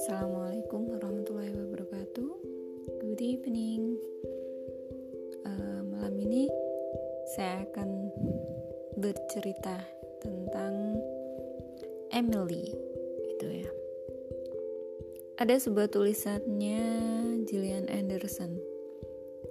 Assalamualaikum 0.00 0.88
warahmatullahi 0.96 1.52
wabarakatuh. 1.52 2.32
Good 3.04 3.20
evening. 3.20 4.00
Uh, 5.44 5.84
malam 5.84 6.16
ini 6.16 6.48
saya 7.36 7.68
akan 7.68 8.08
bercerita 8.96 9.84
tentang 10.24 10.96
Emily, 12.08 12.72
itu 13.36 13.68
ya. 13.68 13.68
Ada 15.44 15.60
sebuah 15.60 15.92
tulisannya 15.92 16.80
Gillian 17.44 17.92
Anderson. 17.92 18.56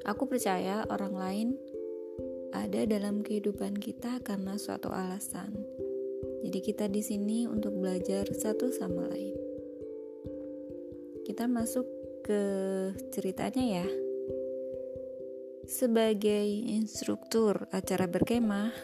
Aku 0.09 0.25
percaya 0.25 0.89
orang 0.89 1.13
lain 1.13 1.53
ada 2.53 2.85
dalam 2.85 3.25
kehidupan 3.25 3.81
kita 3.81 4.21
karena 4.21 4.61
suatu 4.61 4.93
alasan. 4.93 5.82
Jadi 6.43 6.59
kita 6.59 6.91
di 6.91 6.99
sini 6.99 7.47
untuk 7.47 7.79
belajar 7.79 8.27
satu 8.27 8.67
sama 8.75 9.07
lain. 9.07 9.35
Kita 11.23 11.47
masuk 11.47 11.87
ke 12.23 12.41
ceritanya 13.15 13.83
ya. 13.83 13.87
Sebagai 15.63 16.43
instruktur 16.67 17.71
acara 17.71 18.03
berkemah, 18.11 18.75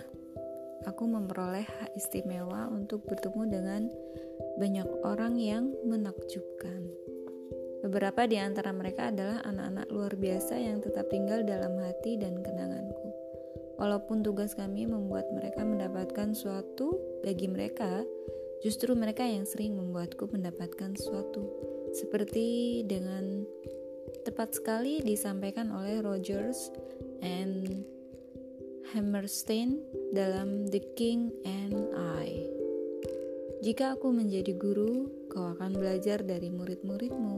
aku 0.88 1.04
memperoleh 1.04 1.68
hak 1.68 1.92
istimewa 2.00 2.72
untuk 2.72 3.04
bertemu 3.04 3.44
dengan 3.52 3.82
banyak 4.56 4.88
orang 5.04 5.36
yang 5.36 5.76
menakjubkan. 5.84 6.88
Beberapa 7.80 8.28
di 8.28 8.36
antara 8.36 8.76
mereka 8.76 9.08
adalah 9.08 9.40
anak-anak 9.48 9.88
luar 9.88 10.14
biasa 10.20 10.60
yang 10.60 10.84
tetap 10.84 11.08
tinggal 11.08 11.48
dalam 11.48 11.80
hati 11.80 12.20
dan 12.20 12.44
kenanganku. 12.44 12.99
Walaupun 13.80 14.20
tugas 14.20 14.60
kami 14.60 14.84
membuat 14.84 15.32
mereka 15.32 15.64
mendapatkan 15.64 16.36
suatu 16.36 17.00
bagi 17.24 17.48
mereka, 17.48 18.04
justru 18.60 18.92
mereka 18.92 19.24
yang 19.24 19.48
sering 19.48 19.80
membuatku 19.80 20.28
mendapatkan 20.28 21.00
suatu. 21.00 21.48
Seperti 21.96 22.84
dengan 22.84 23.48
tepat 24.28 24.60
sekali 24.60 25.00
disampaikan 25.00 25.72
oleh 25.72 26.04
Rogers 26.04 26.76
and 27.24 27.88
Hammerstein 28.92 29.80
dalam 30.12 30.68
The 30.68 30.84
King 31.00 31.32
and 31.48 31.80
I. 31.96 32.52
Jika 33.60 33.96
aku 33.96 34.12
menjadi 34.12 34.56
guru, 34.56 35.08
kau 35.32 35.56
akan 35.56 35.76
belajar 35.76 36.24
dari 36.24 36.52
murid-muridmu. 36.52 37.38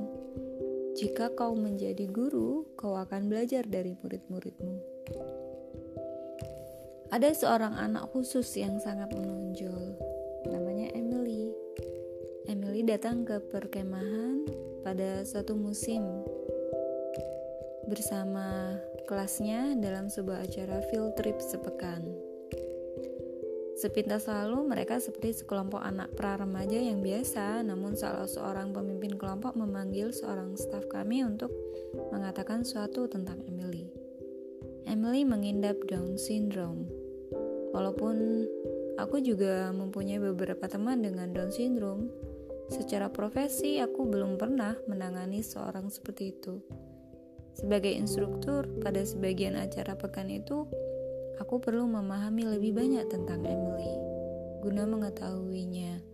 Jika 0.97 1.33
kau 1.33 1.57
menjadi 1.57 2.05
guru, 2.09 2.65
kau 2.77 2.93
akan 2.93 3.29
belajar 3.29 3.65
dari 3.65 3.97
murid-muridmu. 3.97 4.75
Ada 7.11 7.35
seorang 7.35 7.75
anak 7.75 8.07
khusus 8.15 8.47
yang 8.55 8.79
sangat 8.79 9.11
menonjol, 9.11 9.99
namanya 10.47 10.95
Emily. 10.95 11.51
Emily 12.47 12.87
datang 12.87 13.27
ke 13.27 13.35
perkemahan 13.51 14.47
pada 14.79 15.19
suatu 15.27 15.59
musim 15.59 16.07
bersama 17.91 18.79
kelasnya 19.11 19.75
dalam 19.83 20.07
sebuah 20.07 20.47
acara 20.47 20.79
field 20.87 21.11
trip 21.19 21.35
sepekan. 21.43 21.99
Sepintas 23.75 24.31
lalu 24.31 24.71
mereka 24.71 25.03
seperti 25.03 25.43
sekelompok 25.43 25.83
anak 25.83 26.15
pra 26.15 26.39
remaja 26.39 26.79
yang 26.79 27.03
biasa, 27.03 27.59
namun 27.59 27.91
salah 27.99 28.23
seorang 28.23 28.71
pemimpin 28.71 29.19
kelompok 29.19 29.59
memanggil 29.59 30.15
seorang 30.15 30.55
staf 30.55 30.87
kami 30.87 31.27
untuk 31.27 31.51
mengatakan 32.15 32.63
sesuatu 32.63 33.11
tentang 33.11 33.43
Emily. 33.51 33.91
Emily 34.87 35.27
mengidap 35.27 35.75
Down 35.91 36.15
syndrome 36.15 37.00
Walaupun 37.71 38.47
aku 38.99 39.23
juga 39.23 39.71
mempunyai 39.71 40.19
beberapa 40.19 40.67
teman 40.67 41.03
dengan 41.03 41.31
Down 41.31 41.51
syndrome, 41.51 42.11
secara 42.71 43.11
profesi 43.11 43.79
aku 43.79 44.07
belum 44.07 44.39
pernah 44.39 44.75
menangani 44.87 45.43
seorang 45.43 45.87
seperti 45.87 46.35
itu. 46.35 46.59
Sebagai 47.51 47.91
instruktur 47.91 48.67
pada 48.79 49.03
sebagian 49.03 49.59
acara 49.59 49.95
pekan 49.99 50.31
itu, 50.31 50.67
aku 51.39 51.59
perlu 51.59 51.83
memahami 51.87 52.47
lebih 52.47 52.75
banyak 52.75 53.07
tentang 53.11 53.43
Emily 53.43 54.11
guna 54.61 54.85
mengetahuinya. 54.85 56.05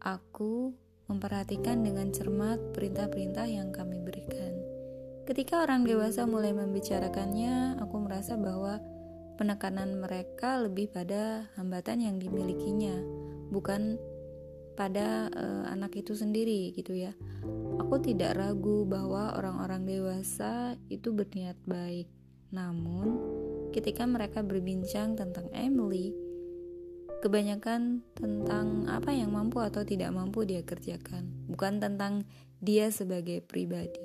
Aku 0.00 0.72
memperhatikan 1.04 1.84
dengan 1.84 2.08
cermat 2.08 2.72
perintah-perintah 2.72 3.44
yang 3.44 3.76
kami 3.76 4.00
berikan. 4.00 4.56
Ketika 5.28 5.60
orang 5.60 5.84
dewasa 5.84 6.24
mulai 6.24 6.56
membicarakannya, 6.56 7.76
aku 7.76 7.96
merasa 8.00 8.40
bahwa 8.40 8.80
penekanan 9.36 10.00
mereka 10.00 10.58
lebih 10.60 10.88
pada 10.90 11.46
hambatan 11.54 12.02
yang 12.02 12.16
dimilikinya, 12.16 12.96
bukan 13.52 14.00
pada 14.76 15.32
uh, 15.32 15.64
anak 15.72 15.96
itu 15.96 16.12
sendiri 16.12 16.72
gitu 16.76 16.92
ya. 16.92 17.16
Aku 17.80 17.96
tidak 18.00 18.36
ragu 18.36 18.84
bahwa 18.84 19.36
orang-orang 19.36 19.88
dewasa 19.88 20.76
itu 20.92 21.12
berniat 21.12 21.56
baik. 21.64 22.08
Namun, 22.52 23.20
ketika 23.72 24.04
mereka 24.04 24.44
berbincang 24.44 25.16
tentang 25.16 25.48
Emily, 25.52 26.12
kebanyakan 27.24 28.04
tentang 28.12 28.84
apa 28.86 29.10
yang 29.12 29.32
mampu 29.32 29.60
atau 29.64 29.82
tidak 29.82 30.12
mampu 30.12 30.44
dia 30.44 30.60
kerjakan, 30.60 31.32
bukan 31.48 31.80
tentang 31.80 32.28
dia 32.60 32.92
sebagai 32.92 33.40
pribadi. 33.44 34.04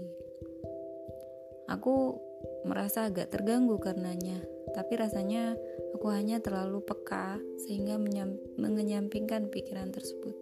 Aku 1.67 2.19
merasa 2.67 3.07
agak 3.07 3.31
terganggu 3.31 3.79
karenanya, 3.79 4.43
tapi 4.71 4.99
rasanya 4.99 5.55
aku 5.95 6.07
hanya 6.11 6.39
terlalu 6.39 6.81
peka 6.83 7.37
sehingga 7.67 7.99
mengenyampingkan 8.57 9.51
pikiran 9.51 9.91
tersebut. 9.91 10.35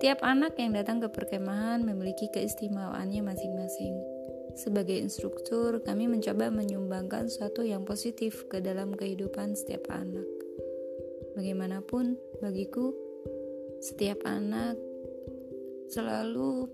Tiap 0.00 0.24
anak 0.24 0.56
yang 0.56 0.72
datang 0.72 1.04
ke 1.04 1.12
perkemahan 1.12 1.84
memiliki 1.84 2.32
keistimewaannya 2.32 3.20
masing-masing. 3.20 3.94
Sebagai 4.56 4.96
instruktur, 4.96 5.84
kami 5.84 6.08
mencoba 6.08 6.48
menyumbangkan 6.48 7.28
sesuatu 7.28 7.60
yang 7.62 7.84
positif 7.84 8.48
ke 8.48 8.64
dalam 8.64 8.96
kehidupan 8.96 9.52
setiap 9.52 9.92
anak. 9.92 10.26
Bagaimanapun, 11.36 12.16
bagiku, 12.40 12.96
setiap 13.84 14.24
anak 14.24 14.80
selalu 15.92 16.68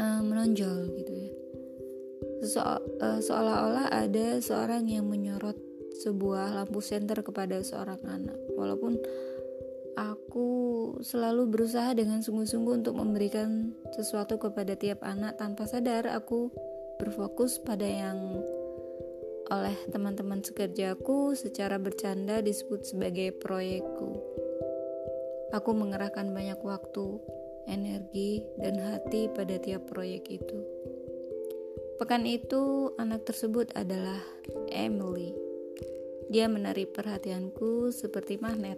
uh, 0.00 0.22
menonjol 0.22 0.92
gitu 0.96 1.12
ya 1.12 1.43
Se 2.44 2.60
uh, 2.60 2.78
seolah-olah 3.24 3.88
ada 3.88 4.36
seorang 4.36 4.84
yang 4.84 5.08
menyorot 5.08 5.56
sebuah 6.04 6.52
lampu 6.52 6.84
senter 6.84 7.24
kepada 7.24 7.64
seorang 7.64 8.02
anak. 8.04 8.36
Walaupun 8.52 9.00
aku 9.96 10.50
selalu 11.00 11.48
berusaha 11.48 11.94
dengan 11.96 12.20
sungguh-sungguh 12.20 12.84
untuk 12.84 12.98
memberikan 12.98 13.72
sesuatu 13.94 14.36
kepada 14.36 14.74
tiap 14.76 15.00
anak 15.06 15.38
tanpa 15.38 15.64
sadar 15.64 16.10
aku 16.10 16.50
berfokus 16.98 17.62
pada 17.62 17.86
yang 17.86 18.18
oleh 19.52 19.76
teman-teman 19.92 20.40
sekerjaku 20.40 21.36
secara 21.36 21.76
bercanda 21.76 22.40
disebut 22.40 22.84
sebagai 22.88 23.36
proyekku. 23.36 24.20
Aku 25.52 25.70
mengerahkan 25.76 26.32
banyak 26.34 26.58
waktu, 26.64 27.20
energi, 27.70 28.42
dan 28.58 28.80
hati 28.80 29.30
pada 29.30 29.54
tiap 29.60 29.86
proyek 29.86 30.42
itu. 30.42 30.58
Pekan 32.04 32.28
itu, 32.28 32.92
anak 33.00 33.24
tersebut 33.24 33.72
adalah 33.72 34.20
Emily. 34.68 35.32
Dia 36.28 36.52
menarik 36.52 36.92
perhatianku 36.92 37.96
seperti 37.96 38.36
magnet. 38.36 38.76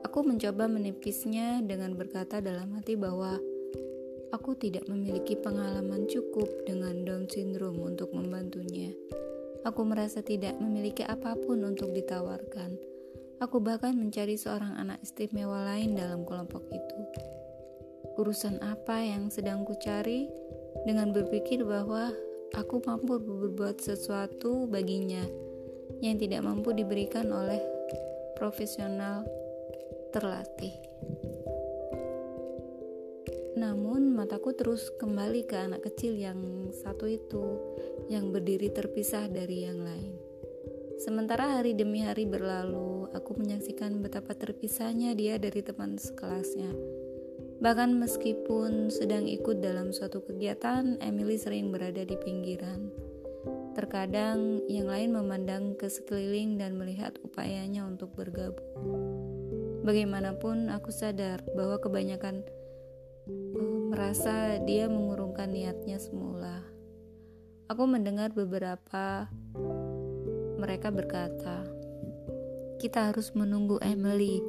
Aku 0.00 0.24
mencoba 0.24 0.72
menipisnya 0.72 1.60
dengan 1.60 1.92
berkata 1.92 2.40
dalam 2.40 2.72
hati 2.80 2.96
bahwa 2.96 3.36
aku 4.32 4.56
tidak 4.56 4.88
memiliki 4.88 5.36
pengalaman 5.36 6.08
cukup 6.08 6.48
dengan 6.64 7.04
Down 7.04 7.28
syndrome 7.28 7.84
untuk 7.84 8.08
membantunya. 8.16 8.96
Aku 9.68 9.84
merasa 9.84 10.24
tidak 10.24 10.56
memiliki 10.64 11.04
apa 11.04 11.36
pun 11.36 11.60
untuk 11.60 11.92
ditawarkan. 11.92 12.72
Aku 13.44 13.60
bahkan 13.60 13.92
mencari 14.00 14.40
seorang 14.40 14.80
anak 14.80 15.04
istimewa 15.04 15.60
lain 15.68 15.92
dalam 15.92 16.24
kelompok 16.24 16.64
itu. 16.72 16.98
Urusan 18.16 18.64
apa 18.64 18.96
yang 19.04 19.28
sedang 19.28 19.68
kucari? 19.68 20.40
Dengan 20.84 21.14
berpikir 21.14 21.62
bahwa 21.62 22.10
aku 22.52 22.84
mampu 22.84 23.16
berbuat 23.16 23.80
sesuatu 23.80 24.68
baginya 24.68 25.24
yang 26.04 26.18
tidak 26.18 26.44
mampu 26.44 26.74
diberikan 26.76 27.30
oleh 27.30 27.62
profesional 28.36 29.24
terlatih. 30.12 30.74
Namun 33.56 34.12
mataku 34.16 34.56
terus 34.56 34.90
kembali 34.98 35.46
ke 35.46 35.56
anak 35.56 35.86
kecil 35.86 36.16
yang 36.16 36.68
satu 36.72 37.06
itu 37.06 37.60
yang 38.10 38.32
berdiri 38.32 38.72
terpisah 38.72 39.28
dari 39.28 39.68
yang 39.68 39.80
lain. 39.84 40.12
Sementara 40.98 41.58
hari 41.58 41.74
demi 41.74 42.02
hari 42.02 42.26
berlalu, 42.26 43.10
aku 43.10 43.34
menyaksikan 43.34 43.98
betapa 44.02 44.38
terpisahnya 44.38 45.18
dia 45.18 45.34
dari 45.34 45.58
teman 45.58 45.98
sekelasnya 45.98 47.01
Bahkan 47.62 47.94
meskipun 47.94 48.90
sedang 48.90 49.22
ikut 49.30 49.62
dalam 49.62 49.94
suatu 49.94 50.18
kegiatan, 50.18 50.98
Emily 50.98 51.38
sering 51.38 51.70
berada 51.70 52.02
di 52.02 52.18
pinggiran. 52.18 52.90
Terkadang 53.78 54.66
yang 54.66 54.90
lain 54.90 55.14
memandang 55.14 55.78
ke 55.78 55.86
sekeliling 55.86 56.58
dan 56.58 56.74
melihat 56.74 57.14
upayanya 57.22 57.86
untuk 57.86 58.18
bergabung. 58.18 58.66
Bagaimanapun 59.86 60.74
aku 60.74 60.90
sadar 60.90 61.46
bahwa 61.54 61.78
kebanyakan 61.78 62.42
uh, 63.30 63.78
merasa 63.94 64.58
dia 64.66 64.90
mengurungkan 64.90 65.54
niatnya 65.54 66.02
semula. 66.02 66.66
Aku 67.70 67.86
mendengar 67.86 68.34
beberapa 68.34 69.30
mereka 70.58 70.90
berkata, 70.90 71.62
"Kita 72.82 73.14
harus 73.14 73.30
menunggu 73.38 73.78
Emily 73.78 74.42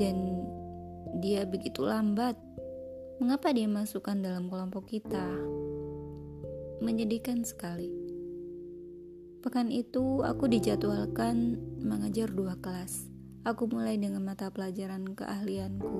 dan 0.00 0.40
dia 1.18 1.42
begitu 1.42 1.82
lambat. 1.82 2.38
Mengapa 3.18 3.50
dia 3.50 3.66
masukkan 3.66 4.14
dalam 4.14 4.46
kelompok 4.46 4.86
kita?" 4.86 5.26
Menyedihkan 6.80 7.42
sekali. 7.42 7.90
Pekan 9.40 9.72
itu 9.72 10.20
aku 10.20 10.52
dijadwalkan 10.52 11.56
mengajar 11.80 12.28
dua 12.28 12.60
kelas. 12.60 13.08
Aku 13.48 13.64
mulai 13.72 13.96
dengan 13.96 14.20
mata 14.20 14.52
pelajaran 14.52 15.16
keahlianku, 15.16 15.96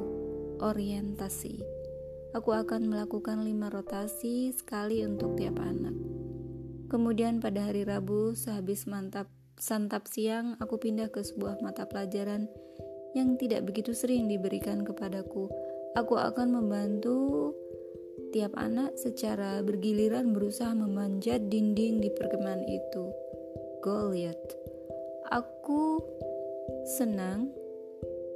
orientasi. 0.60 1.64
Aku 2.36 2.52
akan 2.52 2.92
melakukan 2.92 3.40
lima 3.40 3.72
rotasi 3.72 4.52
sekali 4.52 5.02
untuk 5.08 5.40
tiap 5.40 5.56
anak. 5.56 5.96
Kemudian 6.92 7.40
pada 7.40 7.64
hari 7.64 7.88
Rabu, 7.88 8.36
sehabis 8.36 8.84
mantap 8.84 9.32
santap 9.56 10.04
siang, 10.04 10.60
aku 10.60 10.76
pindah 10.76 11.08
ke 11.08 11.24
sebuah 11.24 11.64
mata 11.64 11.88
pelajaran 11.88 12.44
yang 13.14 13.34
tidak 13.40 13.66
begitu 13.66 13.90
sering 13.96 14.30
diberikan 14.30 14.86
kepadaku. 14.86 15.50
Aku 15.98 16.14
akan 16.14 16.54
membantu 16.54 17.50
tiap 18.30 18.54
anak 18.54 18.94
secara 18.94 19.58
bergiliran 19.66 20.30
berusaha 20.30 20.70
memanjat 20.70 21.50
dinding 21.50 21.98
di 21.98 22.10
perkemahan 22.14 22.62
itu. 22.62 23.10
Goliath. 23.82 24.54
Aku 25.30 25.98
senang 26.98 27.50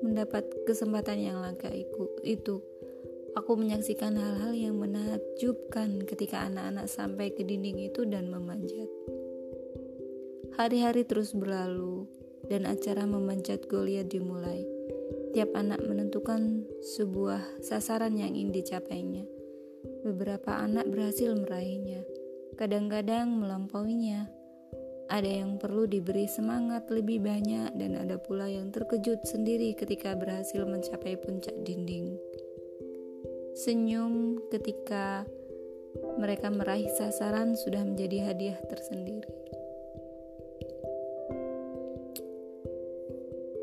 mendapat 0.02 0.44
kesempatan 0.66 1.22
yang 1.22 1.38
langka 1.38 1.70
itu. 1.70 2.58
Aku 3.34 3.58
menyaksikan 3.58 4.14
hal-hal 4.14 4.54
yang 4.54 4.78
menakjubkan 4.78 6.06
ketika 6.06 6.46
anak-anak 6.46 6.86
sampai 6.86 7.34
ke 7.34 7.42
dinding 7.42 7.90
itu 7.90 8.06
dan 8.06 8.30
memanjat. 8.30 8.86
Hari-hari 10.54 11.02
terus 11.02 11.34
berlalu 11.34 12.06
dan 12.48 12.68
acara 12.68 13.08
memanjat 13.08 13.64
Goliath 13.68 14.10
dimulai. 14.10 14.64
Tiap 15.34 15.50
anak 15.58 15.82
menentukan 15.82 16.68
sebuah 16.96 17.64
sasaran 17.64 18.14
yang 18.14 18.32
ingin 18.32 18.54
dicapainya. 18.54 19.26
Beberapa 20.06 20.62
anak 20.62 20.86
berhasil 20.86 21.34
meraihnya, 21.34 22.06
kadang-kadang 22.54 23.34
melampauinya, 23.34 24.30
ada 25.10 25.28
yang 25.28 25.60
perlu 25.60 25.84
diberi 25.84 26.24
semangat 26.24 26.88
lebih 26.88 27.20
banyak, 27.20 27.76
dan 27.76 27.92
ada 27.98 28.16
pula 28.16 28.48
yang 28.48 28.72
terkejut 28.72 29.26
sendiri 29.28 29.76
ketika 29.76 30.16
berhasil 30.16 30.64
mencapai 30.64 31.20
puncak 31.20 31.52
dinding. 31.66 32.16
Senyum 33.54 34.40
ketika 34.48 35.28
mereka 36.18 36.50
meraih 36.50 36.88
sasaran 36.96 37.54
sudah 37.54 37.84
menjadi 37.84 38.32
hadiah 38.32 38.58
tersendiri. 38.66 39.53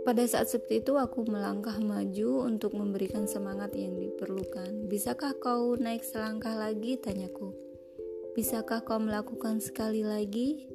Pada 0.02 0.26
saat 0.26 0.50
seperti 0.50 0.82
itu, 0.82 0.98
aku 0.98 1.26
melangkah 1.30 1.78
maju 1.78 2.50
untuk 2.50 2.74
memberikan 2.74 3.30
semangat 3.30 3.78
yang 3.78 3.98
diperlukan. 3.98 4.90
Bisakah 4.90 5.38
kau 5.38 5.78
naik 5.78 6.02
selangkah 6.02 6.58
lagi? 6.58 6.98
Tanyaku. 6.98 7.54
Bisakah 8.34 8.82
kau 8.82 8.98
melakukan 8.98 9.62
sekali 9.62 10.02
lagi? 10.02 10.72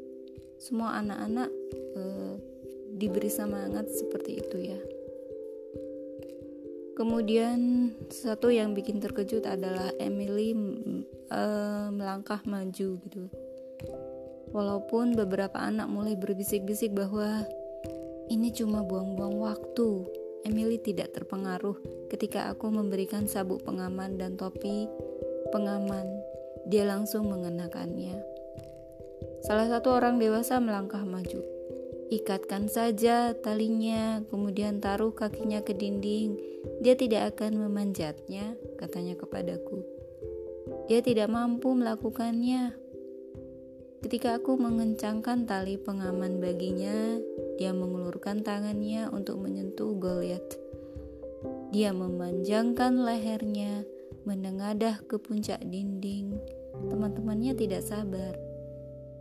semua 0.56 0.96
anak-anak 1.04 1.50
e, 1.96 2.02
diberi 2.96 3.28
semangat 3.28 3.88
seperti 3.92 4.40
itu 4.40 4.58
ya. 4.72 4.80
Kemudian 6.96 7.92
satu 8.08 8.48
yang 8.48 8.72
bikin 8.72 9.04
terkejut 9.04 9.44
adalah 9.44 9.92
Emily 10.00 10.56
e, 11.28 11.42
melangkah 11.92 12.40
maju 12.48 12.88
gitu. 12.96 13.22
Walaupun 14.56 15.12
beberapa 15.12 15.60
anak 15.60 15.92
mulai 15.92 16.16
berbisik-bisik 16.16 16.96
bahwa 16.96 17.44
ini 18.26 18.50
cuma 18.50 18.82
buang-buang 18.82 19.38
waktu. 19.38 19.90
Emily 20.46 20.78
tidak 20.78 21.10
terpengaruh 21.14 22.06
ketika 22.06 22.46
aku 22.50 22.70
memberikan 22.70 23.26
sabuk 23.26 23.66
pengaman 23.66 24.14
dan 24.18 24.38
topi 24.38 24.86
pengaman. 25.50 26.06
Dia 26.66 26.86
langsung 26.86 27.30
mengenakannya. 27.30 28.22
Salah 29.42 29.66
satu 29.70 29.94
orang 29.94 30.18
dewasa 30.18 30.58
melangkah 30.58 31.02
maju. 31.02 31.42
Ikatkan 32.06 32.70
saja 32.70 33.34
talinya, 33.34 34.22
kemudian 34.30 34.78
taruh 34.78 35.10
kakinya 35.10 35.62
ke 35.66 35.74
dinding. 35.74 36.38
Dia 36.82 36.94
tidak 36.94 37.34
akan 37.34 37.66
memanjatnya, 37.66 38.54
katanya 38.78 39.18
kepadaku. 39.18 39.82
Dia 40.86 41.02
tidak 41.02 41.30
mampu 41.30 41.74
melakukannya. 41.74 42.74
Ketika 44.06 44.38
aku 44.38 44.54
mengencangkan 44.54 45.50
tali 45.50 45.74
pengaman 45.82 46.38
baginya, 46.38 47.18
dia 47.58 47.74
mengulurkan 47.74 48.46
tangannya 48.46 49.10
untuk 49.10 49.34
menyentuh 49.42 49.98
Goliath. 49.98 50.54
Dia 51.74 51.90
memanjangkan 51.90 53.02
lehernya, 53.02 53.82
menengadah 54.22 55.02
ke 55.10 55.18
puncak 55.18 55.58
dinding. 55.66 56.38
Teman-temannya 56.86 57.58
tidak 57.58 57.82
sabar. 57.82 58.38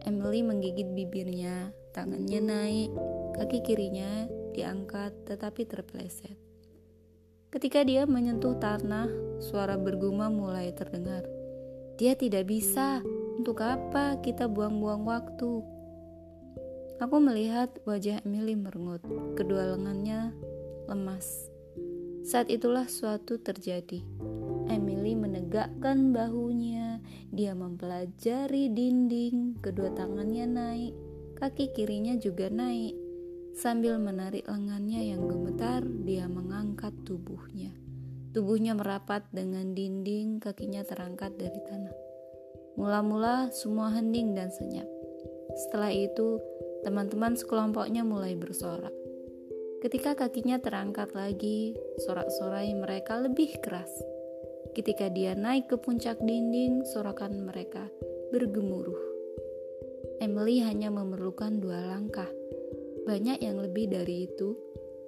Emily 0.05 0.45
menggigit 0.45 0.93
bibirnya, 0.93 1.73
tangannya 1.89 2.45
naik, 2.45 2.93
kaki 3.41 3.65
kirinya 3.65 4.29
diangkat 4.53 5.17
tetapi 5.25 5.65
terpeleset. 5.65 6.37
Ketika 7.49 7.81
dia 7.81 8.05
menyentuh 8.05 8.53
tanah, 8.61 9.09
suara 9.41 9.81
berguma 9.81 10.29
mulai 10.29 10.69
terdengar. 10.77 11.25
Dia 11.97 12.13
tidak 12.13 12.45
bisa. 12.45 13.01
Untuk 13.45 13.61
apa 13.61 14.17
kita 14.25 14.49
buang-buang 14.49 15.05
waktu? 15.05 15.61
Aku 16.97 17.21
melihat 17.21 17.69
wajah 17.85 18.17
Emily 18.25 18.57
merengut, 18.57 19.05
kedua 19.37 19.77
lengannya 19.77 20.33
lemas. 20.89 21.53
Saat 22.25 22.49
itulah 22.49 22.89
suatu 22.89 23.37
terjadi. 23.37 24.01
Emily 24.65 25.13
menegakkan 25.13 26.09
bahunya, 26.09 27.05
dia 27.29 27.53
mempelajari 27.53 28.73
dinding, 28.73 29.61
kedua 29.61 29.93
tangannya 29.93 30.49
naik, 30.49 30.93
kaki 31.37 31.69
kirinya 31.77 32.17
juga 32.17 32.49
naik. 32.49 32.97
Sambil 33.53 34.01
menarik 34.01 34.49
lengannya 34.49 35.13
yang 35.13 35.21
gemetar, 35.29 35.85
dia 36.01 36.25
mengangkat 36.25 36.97
tubuhnya. 37.05 37.69
Tubuhnya 38.33 38.73
merapat 38.73 39.21
dengan 39.29 39.77
dinding, 39.77 40.41
kakinya 40.41 40.81
terangkat 40.81 41.37
dari 41.37 41.61
tanah. 41.69 42.04
Mula-mula 42.75 43.51
semua 43.55 43.91
hening 43.91 44.35
dan 44.35 44.51
senyap. 44.51 44.87
Setelah 45.55 45.91
itu, 45.95 46.43
teman-teman 46.83 47.39
sekelompoknya 47.39 48.03
mulai 48.03 48.35
bersorak. 48.35 48.91
Ketika 49.79 50.17
kakinya 50.17 50.59
terangkat 50.59 51.15
lagi, 51.15 51.77
sorak-sorai 52.03 52.75
mereka 52.75 53.21
lebih 53.23 53.55
keras. 53.63 53.91
Ketika 54.75 55.07
dia 55.07 55.31
naik 55.37 55.71
ke 55.71 55.79
puncak 55.79 56.19
dinding, 56.19 56.83
sorakan 56.91 57.47
mereka 57.47 57.87
bergemuruh. 58.35 58.99
Emily 60.19 60.59
hanya 60.59 60.91
memerlukan 60.91 61.63
dua 61.63 61.79
langkah. 61.85 62.27
Banyak 63.07 63.39
yang 63.39 63.61
lebih 63.61 63.87
dari 63.93 64.27
itu, 64.27 64.57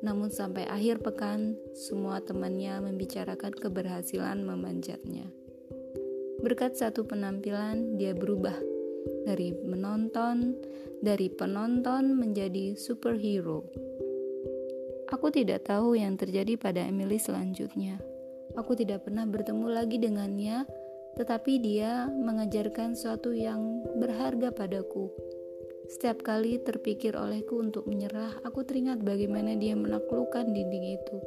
namun 0.05 0.29
sampai 0.29 0.63
akhir 0.69 1.01
pekan, 1.01 1.57
semua 1.73 2.21
temannya 2.21 2.77
membicarakan 2.85 3.51
keberhasilan 3.57 4.45
memanjatnya. 4.45 5.46
Berkat 6.47 6.79
satu 6.79 7.03
penampilan, 7.03 7.99
dia 7.99 8.15
berubah 8.15 8.55
dari 9.27 9.51
menonton, 9.51 10.55
dari 11.03 11.27
penonton 11.27 12.15
menjadi 12.15 12.71
superhero. 12.79 13.67
Aku 15.11 15.27
tidak 15.27 15.67
tahu 15.67 15.99
yang 15.99 16.15
terjadi 16.15 16.55
pada 16.55 16.87
Emily 16.87 17.19
selanjutnya. 17.19 17.99
Aku 18.55 18.79
tidak 18.79 19.03
pernah 19.03 19.27
bertemu 19.27 19.67
lagi 19.67 19.99
dengannya, 19.99 20.63
tetapi 21.19 21.59
dia 21.59 22.07
mengajarkan 22.07 22.95
sesuatu 22.95 23.35
yang 23.35 23.83
berharga 23.99 24.55
padaku. 24.55 25.11
Setiap 25.91 26.23
kali 26.23 26.63
terpikir 26.63 27.19
olehku 27.19 27.59
untuk 27.59 27.91
menyerah, 27.91 28.39
aku 28.47 28.63
teringat 28.63 29.03
bagaimana 29.03 29.51
dia 29.59 29.75
menaklukkan 29.75 30.47
dinding 30.55 30.95
itu 30.95 31.19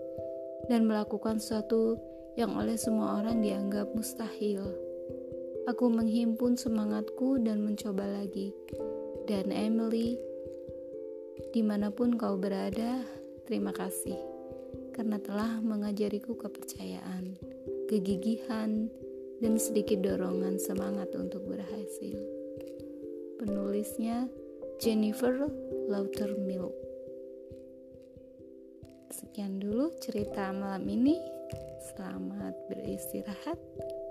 dan 0.72 0.88
melakukan 0.88 1.36
sesuatu 1.36 2.00
yang 2.40 2.56
oleh 2.56 2.80
semua 2.80 3.20
orang 3.20 3.44
dianggap 3.44 3.92
mustahil. 3.92 4.88
Aku 5.68 5.92
menghimpun 5.92 6.56
semangatku 6.56 7.42
dan 7.44 7.60
mencoba 7.60 8.06
lagi. 8.06 8.54
Dan 9.28 9.52
Emily, 9.52 10.16
di 11.52 11.60
mana 11.60 11.92
pun 11.92 12.16
kau 12.16 12.40
berada, 12.40 13.04
terima 13.44 13.74
kasih 13.74 14.16
karena 14.94 15.16
telah 15.16 15.64
mengajariku 15.64 16.36
kepercayaan, 16.36 17.36
kegigihan, 17.88 18.88
dan 19.40 19.56
sedikit 19.56 20.04
dorongan 20.04 20.60
semangat 20.60 21.08
untuk 21.16 21.44
berhasil. 21.48 22.20
penulisnya 23.40 24.28
Jennifer 24.76 25.48
Lautermilk. 25.88 26.76
Sekian 29.08 29.56
dulu 29.56 29.96
cerita 29.96 30.52
malam 30.52 30.84
ini. 30.84 31.16
Selamat 31.80 32.52
beristirahat. 32.68 33.56